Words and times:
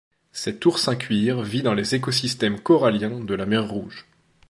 Cet 0.31 0.65
oursin-cuir 0.65 1.43
vit 1.43 1.61
dans 1.61 1.75
les 1.75 1.93
écosystèmes 1.93 2.59
coralliens 2.59 3.19
de 3.19 3.35
la 3.35 3.45
mer 3.45 3.69
Rouge. 3.69 4.07